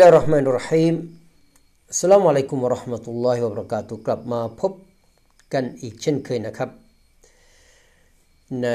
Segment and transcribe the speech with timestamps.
[0.00, 0.94] ลาฮิรเราะห์มานิรฮีม
[1.90, 4.72] อัสลามุอะลัยกุมวะเราะห์มะตุลลอฮิวะบะเราะกาตุกลับมาพบ
[5.52, 6.70] กันอีกเช่นเคยนะครับ
[8.62, 8.68] ใน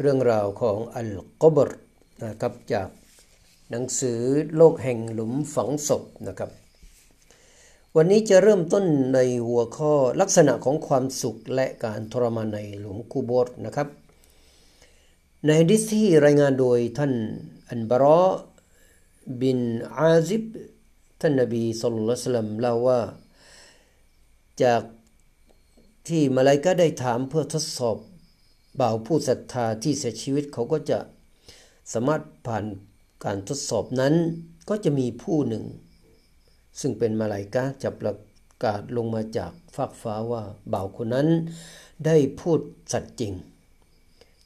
[0.00, 1.10] เรื่องราวของอัล
[1.42, 1.70] กอบร
[2.24, 2.88] นะครับจาก
[3.70, 4.20] หนังสือ
[4.56, 6.50] โลกแห่งหลุมฝังศพนะครับ
[7.96, 13.88] วันนี้จะเริ่มต้นในหัวข้อลักษณะของความสุขและการทรมานในหลุมกูโบรนะครับ
[15.46, 17.12] ในดิษที่รายงานโดยท่าน
[17.70, 18.22] อันบารอ
[19.40, 19.58] บิน
[19.98, 20.44] อาซิบ
[21.20, 23.00] ท่านนบีสุลต่านสลัมเล่าว่า
[24.62, 24.82] จาก
[26.08, 27.96] ที่มาลายกาได้ถามเพื่อทดสอบ
[28.80, 30.98] บ่าวผู้ศรัทธาที่เสียชีวิตเขาก็จะ
[31.92, 32.64] สามารถผ่าน
[33.24, 34.14] การทดสอบนั้น
[34.68, 35.64] ก็จะมีผู้หนึ่ง
[36.80, 38.14] ซึ่งเป็นมาลายกาจะประ
[38.64, 41.28] กาศลงมาจากฟากฟ้าว่าบ่าวคนนั้น
[42.06, 42.60] ได้พูด
[42.92, 43.32] สัตย์จริง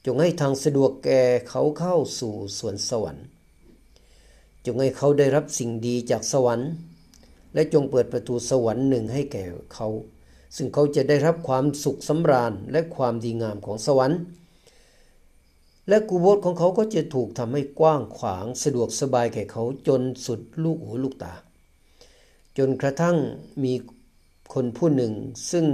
[0.05, 3.27] จงให้ทางสะดวกแก่เขาเข้าสู่สวนสวรรค์
[4.65, 6.71] จงให้เขาได้รับสิ่งดีจากสวรรค์
[7.55, 9.45] และจงเปิดประตูสวรรค์หนึ่งให้แก่
[9.75, 9.89] เขา
[10.57, 14.19] ซึ่งเขาจะได้รับความสุขสำราญและความดีงามของสวรรค์
[15.89, 21.35] และกูโบสของเขาก็จะถูกทำให้กว้างขวางสะดวกสบายแก่เขาจนสุดลูกหูลูกตา
[22.59, 23.17] จนกระทั่ง
[23.65, 23.73] มี
[24.55, 25.13] คนผู้หนึ่ง
[25.51, 25.67] ซึ่ง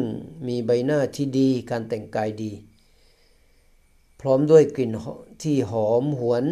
[0.47, 2.53] มีใบหน้าที่ดีการแต่งกายดี
[4.21, 4.91] พร้อมด้วยกลิ่น
[5.43, 6.45] ที่หอมหวน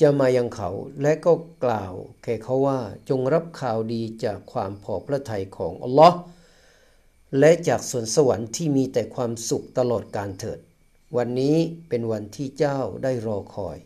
[0.00, 0.70] จะมายังเขา
[1.02, 1.32] และก็
[1.64, 6.18] กล่าวแก่เขาว่าจงรับข่าวดีจากความพอพระทัยของอัลลอฮ์
[7.38, 10.58] และจากสวนสวรรค์ที่มีแต่ความสุขตลอดการเถิด
[11.16, 11.56] วันนี้
[11.88, 13.78] เป็นวันที่เจ้าได้รอคอย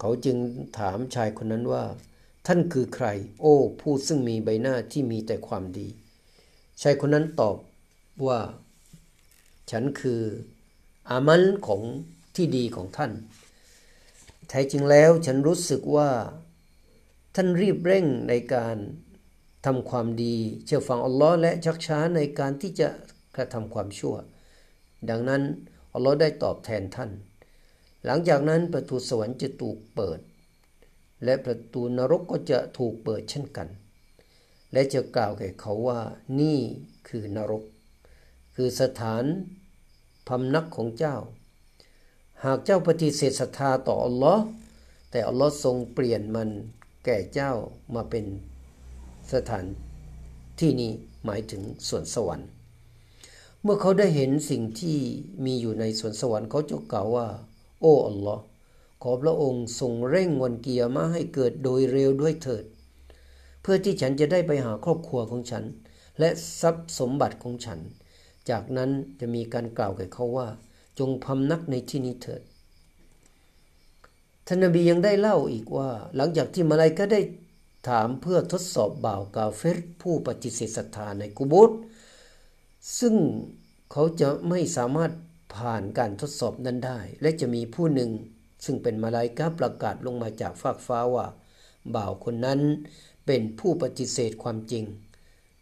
[0.00, 0.36] เขาจึง
[0.78, 1.84] ถามชายคนนั้นว่า
[2.46, 3.06] ท่านคือใคร
[3.40, 5.88] โอ้ผู้ซึ่งมีใบหน้าที่มีแต่ความดี
[6.82, 7.56] ชายคนนั้นตอบ
[8.26, 8.40] ว่า
[9.70, 10.22] ฉันคือ
[11.10, 11.82] อามัลของ
[12.36, 13.12] ที่ดีของท่าน
[14.54, 16.10] แท้จริงแล้วฉันรู้สึกว่า
[17.34, 18.76] ท่านรีบเร่งในการ
[19.66, 22.88] ทำความดี เชื่อฟังอัลลอฮ์และชักช้าในการที่จะ
[23.36, 24.14] กระทำความชั่ว
[25.08, 25.42] ดังนั้น
[25.94, 27.10] อัลลอฮ์ได้ตอบแทนท่าน
[28.04, 30.20] หลังจากนั้นประตูสวรรค์จะถูกเปิด
[31.24, 33.68] และประตูนรกก็จะถูกเปิดเช่นกัน
[34.72, 36.00] และจะกล่าวแก่เขาว่า
[36.40, 36.58] นี่
[37.08, 37.62] คือนรก
[38.54, 39.24] คือสถาน
[40.28, 41.16] พำนักของเจ้า
[42.46, 44.44] หากเจ้าปฏิเสธศรัทธาต่ออัลลอฮ์
[45.10, 46.48] แต่อัลลอฮ์ทรงเปลี่ยนมัน
[47.04, 47.52] แก่เจ้า
[47.94, 48.24] มาเป็น
[49.32, 49.64] สถาน
[50.60, 50.92] ที่นี้
[51.24, 52.48] หมายถึงสวนสวรรค์
[53.62, 54.98] เมื่อเขาได้เห็นสิ่งที่
[55.44, 57.28] มีอยู่ในสวนสวรรค์เขาจะกล่าวว่า
[57.80, 58.42] โอ้อัลลอฮ์
[59.02, 62.64] ขอพระองค์ทรงเร่งวันเกียร์มาให้เกิดโดยเร็วด้วยเถิด
[63.62, 65.64] เพื่อที่ฉันจะได้ไปหาครอบครัวของฉัน
[66.18, 67.78] และทรัพย์สมบัติของฉัน
[68.50, 70.48] จากนั้นจะมีการกล่าวแก่เขาว่า
[70.98, 72.42] จงพำนักในที่นี้เถิด
[74.46, 77.20] ท่านนบียังได้เล่าอีกว่า หลังจากที่มาลายก็ได้
[77.88, 81.70] ถามเพื่อทดสอบบ่าวกาเฟรผู้ปฏิเสธศรัทธาในกุโบส
[82.98, 83.14] ซึ่ง
[83.92, 85.12] เขาจะไม่สามารถ
[85.54, 88.10] ผ่านการทดสอบนั้นได้ และจะมีผู้หนึ่ง
[88.64, 91.26] ซึ่งเป็นมาลายกาประกาศลงมาจากฟากฟ้าว่า
[91.94, 92.60] บ่าวคนนั้น
[93.26, 94.84] เป็นผู้ปฏิเสธความจริง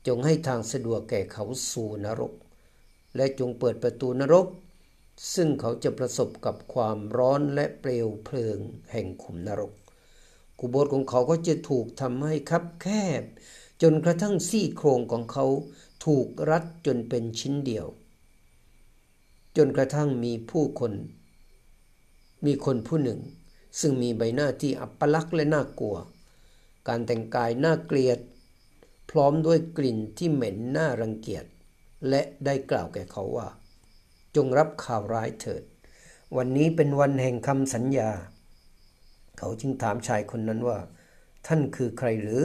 [0.07, 2.33] จงให้ทางสะดวกแก่เขาสู่นรก
[3.17, 4.47] และจงเปิดประตูนรก
[5.35, 8.59] ซึ่งเขาจะประสบกับความร้อนและเปลวเพลิง
[8.91, 9.73] แห่งขุมนรก
[10.59, 12.87] กุโบสของเขาก็จะถูกทำให้คับแค
[13.21, 13.23] บ
[13.83, 15.47] จนกระทั่งซี่โครงของเขา
[16.07, 17.87] ถูกรัดจนเป็นชิ้นเดียว
[19.57, 20.93] จนกระทั่งมีผู้คน
[22.47, 23.21] มีคนผู้หนึ่ง
[23.81, 25.97] ซึ่งมีใบหน้าที่อัปลักษณ์และน่ากลัว
[26.89, 28.19] การแต่งกายน่าเกลียด
[29.11, 31.45] พร้อมด้วยกลิ่นที่เหม็นน่ารังเกียจ
[32.09, 33.49] และได้กล่าวแก่เขาว่า
[34.36, 35.62] จงรับข่าวร้ายเถิด
[36.36, 38.10] วันนี้เป็นวันแห่งคำสัญญา
[39.38, 40.78] เขาจึงถามชายคนนั้นว่า
[41.47, 42.42] ท่านคือใครหรือ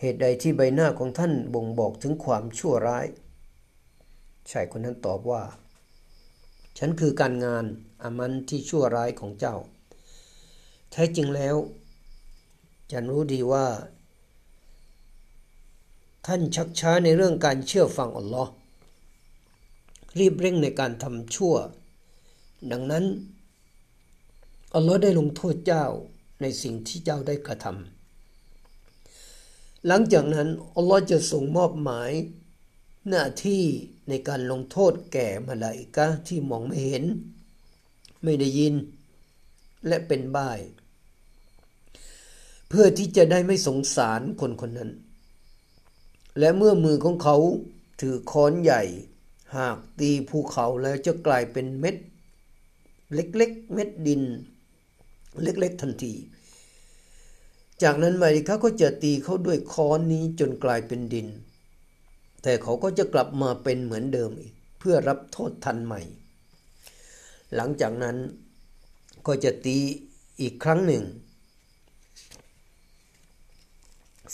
[0.00, 3.06] เหตุใดที่ใบหน้าของท่านบ่งบอกถึงความชั่วร้าย
[4.50, 5.42] ชายคนนั้นตอบว่า
[6.78, 7.64] ฉันคือการงาน
[8.02, 9.56] อามันที่ชั่วร้ายของเจ้า
[10.90, 11.56] แท้จริงแล้ว
[12.92, 13.66] ฉันรู้ดีว่า
[16.26, 18.52] ท่านชักช้าในเรื่องการเชื่อฟังอัลลอฮ์
[20.18, 21.54] รีบเร่งในการทำชั่ว
[22.70, 23.04] ดังนั้น
[24.74, 25.86] อัลลอฮ์ได้ลงโทษเจ้า
[26.40, 32.10] ในสิ่งที่เจ้าได้กระทำหลังจากนั้น อัลลอฮ์จะส่งมอบหมาย
[33.08, 33.64] หน้าที่
[34.08, 37.04] ในการลงโทษแก่มาลาอิกะที่มองไม่เห็น
[38.22, 38.74] ไม่ได้ยิน
[39.86, 40.60] และเป็นบ้าย
[42.68, 44.90] เพื่อที่จะได้ไม่สงสารคนคนนั้น
[46.38, 47.36] และเมื่อมือของเขา
[48.00, 48.82] ถือค้อนใหญ่
[49.56, 51.96] หากตีภูเขาแล้วจะกลายเป็นเม็ด
[53.14, 54.22] เล็กๆ เม็ดดิน
[55.42, 56.14] เล็กๆ ทันที
[57.82, 61.28] จากนั้นมาริกาก็จะตีเขาด้วยค้อนนี้จนกลายเป็นดิน
[62.42, 66.00] แต่เขาก็จะกลับมาเป็นเหมือนเดิมอีก เพื่อรับโทษทันใหม่
[67.54, 68.16] หลังจากนั้น
[69.26, 69.76] ก็จะตี
[70.40, 71.04] อีกครั้งหนึ่ง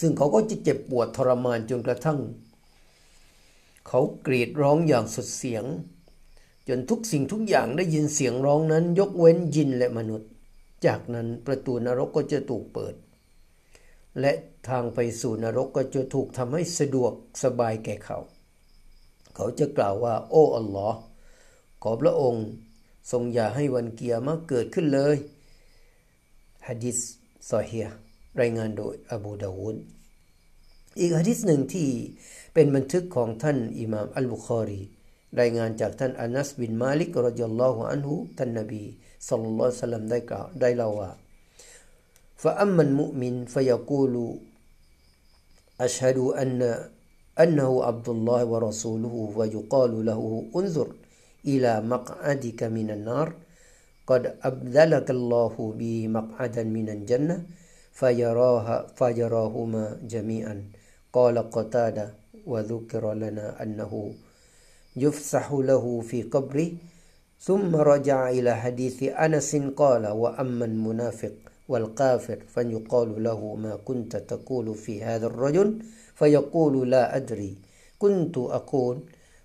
[0.00, 2.18] ซึ่งเขาก็จะเจ็บปวดทรมานจนกระทั่ง
[3.86, 5.64] เขากรีดร้องอย่างสุดเสียง
[6.68, 10.30] จนทุกสิ่งทุกอย่างได้ยินเสียงร้องนั้น ยกเว้นยินและมนุษย์
[10.86, 12.94] จากนั้นประตูนรกก็จะถูกเปิด
[14.20, 14.32] และ
[14.68, 17.12] ทางไปสู่นรกก็จะถูกทำให้สะดวก
[17.42, 18.18] สบายแก่เขา
[19.34, 20.98] เขาจะกล่าวว่า โอ้อัลลอฮ์
[21.82, 22.46] ขอพระองค์
[23.10, 25.16] ทรงอย่าให้วันกิยามะฮ์เกิดขึ้นเลย
[26.66, 26.98] ฮะดิษ
[27.50, 27.86] ซอเฮียะห์
[28.40, 29.76] รายงานโดยอบูดาวูด
[30.99, 31.89] อีกฮะดิษหนึ่งที่
[32.53, 34.81] เป็นบันทึกของท่านอิหม่ามอัลบุคอรี
[35.39, 38.83] รายงานจากท่านอานัสบินมาลิกรดิยัลลอฮุอันฮุท่านนบี
[39.29, 41.11] สัลลัลลอฮุซัลลัมได้กล่าวได้เล่าว่า
[42.41, 44.15] فأما المؤمن فيقول
[45.81, 46.51] أشهد أن
[47.43, 50.21] أنه عبد الله ورسوله ويقال له
[50.55, 50.89] انظر
[51.51, 53.27] إلى مقعدك من النار
[54.09, 57.45] قد أبدلك الله به مقعدا من الجنة
[57.99, 59.83] فيراها فيراهما
[60.13, 60.55] جميعا
[61.12, 62.14] قال قتادة
[62.46, 64.14] وذكر لنا أنه
[64.96, 66.70] يفسح له في قبره
[67.40, 71.32] ثم رجع إلى حديث أنس قال وأما المنافق
[71.68, 75.78] والكافر فيقال له ما كنت تقول في هذا الرجل؟
[76.14, 77.56] فيقول لا أدري
[77.98, 79.00] كنت أقول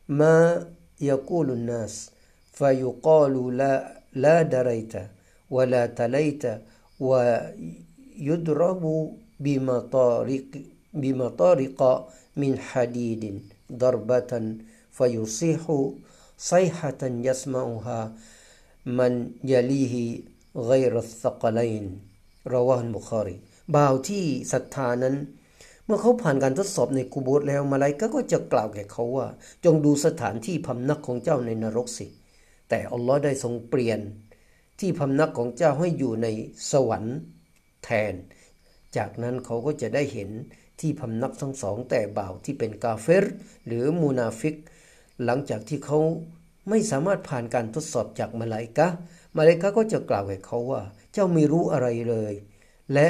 [0.10, 0.68] ما
[1.02, 2.12] يقول الناس.
[2.54, 4.94] فيقال لا لا دريت
[5.50, 6.44] ولا تليت
[7.00, 8.84] ويضرب
[9.40, 10.46] بمطارق
[11.03, 11.81] بمطارق
[12.43, 13.23] من حديد
[13.83, 14.33] ضربة
[14.97, 15.63] فيصيح
[16.53, 18.01] صيحة يسمعها
[18.99, 19.13] من
[19.53, 19.95] يليه
[20.71, 21.87] غير الثقلين
[22.55, 23.37] ราวานบุคารี
[23.75, 25.17] บ่าวที่ศรัทธานั้น
[25.85, 29.27] เมื่อเขาผ่านการทดสอบในกูโบสแล้วมาลายกาก็จะกล่าวแก่เขาว่า
[29.65, 32.07] จงดูสถานที่พำนักของเจ้าในนรกสิ
[32.69, 34.01] แต่อัลลอฮ์ได้ทรงเปลี่ยน
[34.81, 36.27] ที่พำนักของเจ้าให้อยู่ใน
[36.71, 37.17] สวรรค์
[37.85, 38.15] แทน
[38.97, 40.31] จากนั้นเขาก็จะได้เห็น
[40.82, 43.26] ที่พำนักทั้งสองแต่บ่าวที่เป็นกาเฟร
[43.66, 44.56] หรือมูนาฟิก
[45.24, 46.00] หลังจากที่เขา
[46.70, 48.88] ไม่สามารถผ่านการทดสอบจากมาลายกะ
[49.38, 50.82] มาลายกะก็จะกล่าวแก่เขาว่า
[51.14, 52.34] เจ้าไม่รู้อะไรเลย
[52.94, 53.08] และ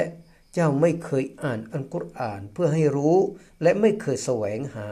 [0.54, 3.16] เจ้าไม่เคยอ่านอัลกุรอานเพื่อให้รู้
[3.62, 4.86] และไม่เคยแสวงหา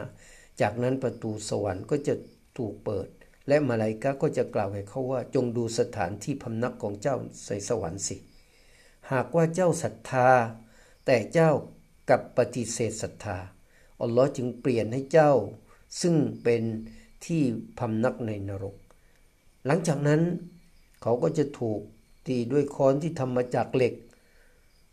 [0.60, 2.14] จากนั้นประตูสวรรค์ก็จะ
[2.56, 3.08] ถูกเปิด
[3.48, 8.16] และมาลายกะก็จะกล่าวแก่เขาว่า จงดูสถานที่พำนักของเจ้าใส่สวรรค์สิ
[9.12, 10.30] หากว่าเจ้าศรัทธา
[11.06, 11.50] แต่เจ้า
[12.10, 13.38] กับปฏิเสธศรัทธา
[14.00, 15.32] อัลลอฮ์จึงเปลี่ยนให้เจ้า
[16.00, 16.62] ซึ่งเป็น
[17.24, 17.42] ที่
[17.78, 18.76] พำนักในนรก
[19.66, 20.22] หลังจากนั้น
[21.02, 21.80] เขาก็จะถูก
[22.26, 23.94] ตีด้วยค้อนที่ทำมาจากเหล็ก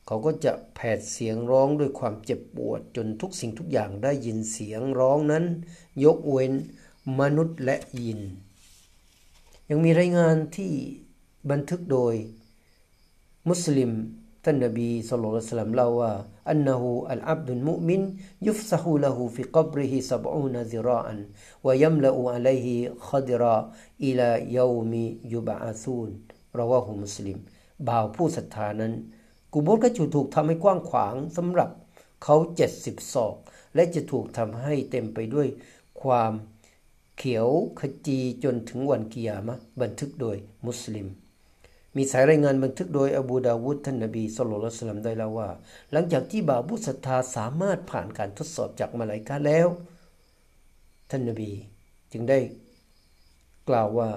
[0.08, 5.46] เขาก็จะแผดเสียงร้องด้วยความเจ็บปวด จนทุกสิ่งทุกอย่างได้ยินเสียงร้องนั้น
[6.04, 6.54] ยกเว้น
[7.20, 8.22] มนุษย์และยิน
[9.70, 10.74] ยังมีรายงานที่
[11.50, 12.16] บันทึกโดย
[13.50, 13.92] มุสลิม
[14.50, 16.12] ท่านนบีสุลต่านเล่าว่า
[16.50, 18.01] อันนหูอัลอับดุลมุมิน
[18.48, 21.20] ยุฟซาฮูละหูฟิกับริฮิสับอูนซิรอัน
[21.66, 22.75] วยัมละอูอัลัยฮิ
[23.08, 23.58] ขดิรา
[24.06, 26.10] อิลายามียุบะอาซูน
[26.58, 27.38] ราว่าหูมุสลิม
[27.88, 28.94] บ่าวผู้ศรัทธานั้น
[29.54, 31.70] กุโบสก็จะถูกทำให้กว้างขวางสำหรับ
[32.24, 33.36] เขาเจ็ดสิบศอก
[33.75, 35.48] และจะถูกทำให้เต็มไปด้วย
[36.01, 36.32] ความ
[37.18, 37.48] เขียว
[37.80, 40.38] ขจีจนถึงวันกิยามะบันทึกโดย
[40.68, 41.08] มุสลิม
[41.97, 45.49] มีสายรายงานบันทึกโดยอบูดาวุฒท่านนบีสุลต่านได้แล้วว่า
[45.93, 49.69] หลังจากที่บ่าวผู้ศรัทธาสามารถผ่านการทดสอบจากมาลายกาแล้ว
[51.11, 51.51] ท่านนบี
[52.12, 52.39] จึงได้
[53.69, 54.11] กล่าวว่า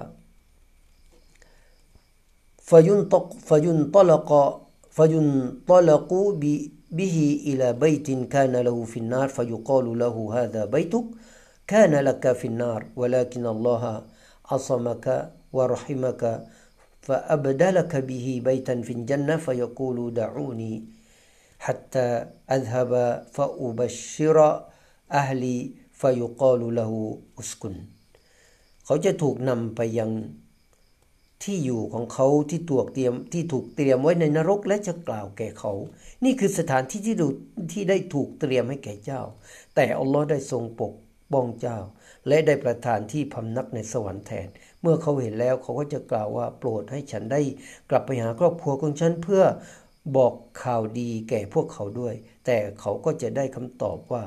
[2.68, 4.32] ฟยุนตกฟยุนตลก
[4.96, 5.28] ฟยุน
[5.68, 6.54] ตลกูบิ
[6.96, 11.06] บิฮิอิลาบ بيت كان له في النار فيقال له هذا بيتك
[11.72, 13.82] كان لك في النار ولكن الله
[14.50, 15.06] عصمك
[15.56, 16.22] ورحمك
[17.06, 20.74] فأبدلك به بيتا في الجنة فيقول دعوني
[21.58, 22.06] حتى
[22.56, 22.92] أذهب
[23.34, 24.38] فأبشر
[25.20, 25.58] أهلي
[26.00, 26.92] فيقال له
[27.40, 27.74] اسكن
[28.86, 30.10] เขาจะถูกนำไปยัง
[31.44, 35.72] ที่อยู่ของเขาที่ถูกเตรียมที่ถูกเตรียมไว้ในนรกและจะกล่าวแก่เขา
[36.24, 37.26] นี่คือสถานที่ที่ดู
[37.72, 39.22] ที่ได้ถูกเตรียมให้แก่เจ้า
[39.74, 40.94] แต่อัลลอฮ์ได้ทรงปก
[41.32, 41.78] ป้องเจ้า
[42.28, 44.48] และได้ประทานที่พำนักในสวรรค์แทน
[44.81, 47.41] เมื่อเขาเห็นแล้วเขาก็จะกล่าวว่าโปรดให้ฉันได้
[47.89, 49.43] กลับไปหาครอบครัวของฉันเพื่อ
[50.17, 50.33] บอก
[50.63, 52.13] ข่าวดีแก่พวกเขาด้วย
[52.45, 54.23] แต่เขาก็จะได้คำตอบว่า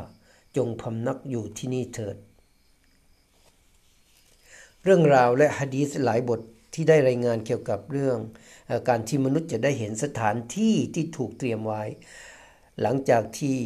[0.56, 2.16] จงพำนักอยู่ที่นี่เถิด
[4.84, 6.40] เรื่องราวและฮะดีษหลายบท
[6.74, 8.18] ที่ได้รายงานเกี่ยวกับเรื่อง
[8.70, 11.82] อการที่มนุษย์จะได้เห็นสถานที่ที่ถูกเตรียมไว้
[12.80, 13.56] หลังจากที่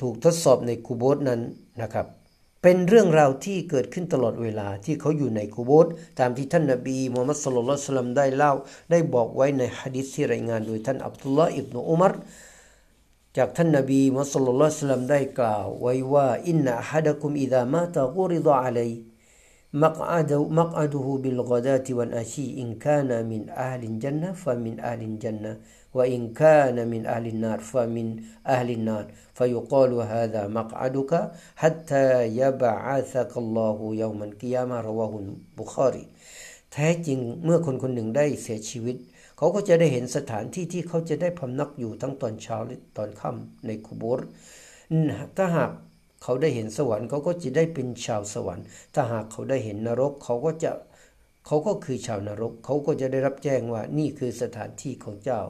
[0.00, 1.40] ถูกทดสอบในคูโบสนั้น
[1.82, 2.06] นะครับ
[2.64, 5.86] เป็นเรื่องราวที่เกิดขึ้นตลอดเวลาที่เขาอยู่ในกูโบส
[6.18, 8.52] ตามที่ท่านนบีมูฮัมมัดสุลลัลสลัมได้เล่า
[8.90, 12.12] ได้บอกไว้ในฮะดิษที่รายงานโดยท่านอับดุลลาอิบนุอุมัร
[13.36, 18.90] จากท่านนบีมูฮัมมัดสุลลัลสลัมได้กล่าวไว้ว่าอินนะฮะดะกุมอิดามาตะกูริดะอะลัย
[19.73, 25.59] مقعده, مقعده بالغداة والعشي إن كان من أهل الجنة فمن أهل الجنة
[25.93, 28.07] وإن كان من أهل النار فمن
[28.47, 32.05] أهل النار فيقال هذا مقعدك حتى
[32.41, 36.07] يبعثك الله يوم القيامة رواه البخاري
[36.73, 38.95] แท้จริงเมื่อคนคนหนึ่งได้เสียชีวิต
[39.37, 44.27] เขาก็จะได้เห็นสถานที่ที่เขาจะได้พำนักอยู่ทั้งตอนเช้าและตอนค่ำในคุโบร์
[45.37, 45.71] ถ้าหาก
[46.22, 48.64] เขาได้เห็นสวรรค์เขาก็จะได้เป็นชาวสวรรค์
[48.94, 50.70] ถ้าหากเขาได้เห็นนรกเขาก็จะ
[51.46, 55.40] เขาก็คือชาวนรก เขาก็จะได้รับแจ้งว่านี่คือสถานที่ของเจ้า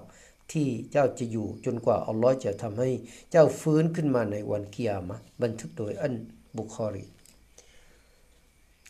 [0.52, 2.90] ที่เจ้าจะอยู่จนกว่าอัลลอฮ์จะทำให้
[3.30, 6.14] เจ้าฟื้นขึ้นมาในวันกิยามะบันทึกโดยอัน
[6.58, 7.04] บุคอรี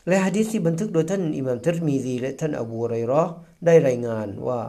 [0.06, 3.22] และฮะดีษที่บันทึกโดยท่านอิหม่ามทิรมีซีและท่านอบูไรรอ
[3.66, 4.60] ได้รายงานว่า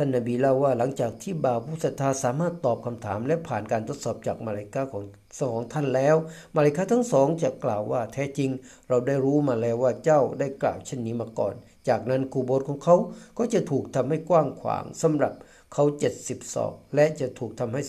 [0.00, 5.04] ท่านนบีเล่าว่าหลังจากที่บ่าวผู้ศรัทธาสามารถตอบคำถาม และผ่านการทดสอบจากมาเลกาของ
[5.40, 6.16] สองท่านแล้ว
[6.56, 8.50] มาเลกาทั้งสองจะกล่าวว่าแท้จริง
[8.88, 11.54] เราได้รู้มาแล้วว่าเจ้าได้กล่าวเช่นนี้มาก่อน
[11.88, 12.96] จากนั้นกูโบสของเขา
[13.38, 15.32] ก็จะถูกทำให้กว้างขวางสำหรับ
[15.72, 17.82] เขาเจ็ดสิบศอกและจะถูกทำให้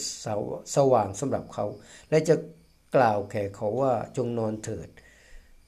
[0.75, 1.65] สว่างสำหรับเขา
[2.09, 2.35] และจะ
[2.95, 4.87] กล่าวแก่เขาว่าจงนอนเถิด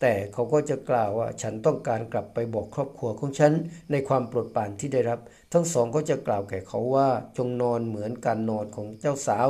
[0.01, 3.53] แต่เขาก็จะกล่าวว่าฉันต้องการกลับไปบอกครอบครัวของฉัน
[3.91, 5.19] ในความโปรดปรานที่ได้รับ
[5.53, 9.47] ทั้งสองก็จะกล่าวแก่เขาว่าจงนอนเหมือนการนอนของเจ้าสาว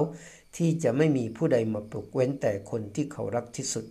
[0.58, 3.86] ที่จะไม่มีผู้ใดมาปลุกเว้นแต่คนที่เขารักที่สุด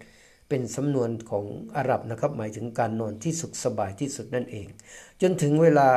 [0.48, 1.44] เป็นสำนวนของ
[1.76, 4.66] อาหรับนะครับหมายถึงการนอนที่สุขสบายที่สุดนั่นเอง
[5.22, 5.90] จนถึงเวลา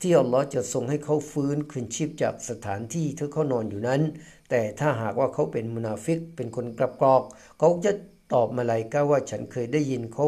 [0.00, 4.02] ที่อัลลอฮ์จะทรงให้เขาฟื้นคืนชีพจากสถานที่ที่เขานอนอยู่นั้น
[4.48, 7.22] แต่ถ้าหากว่าเขาเป็นมุนาฟิกเป็นคนกลับกรอก
[7.58, 7.90] เขาจะ
[8.32, 10.26] ตอบมาลายก็ว่าฉันเคยได้ยินเขา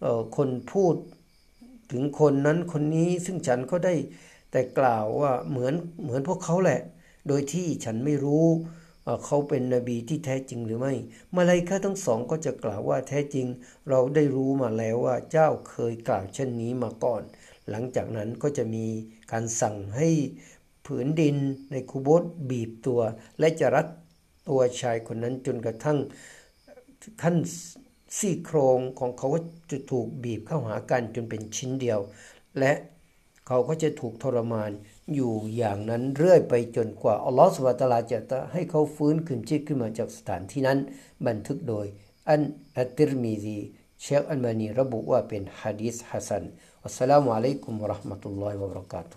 [0.00, 0.94] เคนพูด
[1.92, 3.94] ถึงคนนั้นคนนี้ซึ่งฉันก็ได้
[4.50, 6.80] แต่กล่าวว่าเหมือนเหมือนพวกเขาแหละ
[7.28, 8.46] โดยที่ฉันไม่รู้
[9.24, 10.94] เขาเป็นนบีที่แท้จริงหรือไม่
[11.36, 13.46] มาลายกาทั้งสองก็จะกล่าวว่าแท้จริง
[13.88, 17.22] เราได้รู้มาแล้วว่าเจ้าเคยกล่าวเช่นนี้มาก่อน
[17.70, 18.86] หลังจากนั้นก็จะมี
[19.32, 20.08] การสั่งให้
[20.86, 21.36] ผืนดิน
[21.72, 23.00] ในคูโบสบีบตัว
[23.38, 23.86] และจะรัด
[24.48, 25.98] ตัวชายคนนั้นจนกระทั่ง
[27.22, 27.36] ขั้น
[28.18, 29.40] ซี่โครงของเขาก็
[29.70, 32.00] จะถูกบีบเข้าหากันจนเป็นชิ้นเดียว
[32.58, 32.72] และ
[33.46, 34.70] เขาก็จะถูกทรมาน
[35.14, 40.78] อยู่อย่างนั้นเรื่อยไปจนกว่าอัลลอฮฺสุบตาลาจะให้เขาฟื้นขึ้นชีพขึ้นมาจากสถานที่นั้น
[41.26, 41.86] บันทึกโดย
[42.28, 42.40] อัน
[42.76, 43.58] อัติรมีซี
[44.02, 46.44] เชคอัลมานีระบุว่าเป็นฮะดีษฮัสัน
[46.84, 49.16] อัสสลามุอะลัยกุมวะราะห์มะตุลลอฮิวะบะเราะกาตุ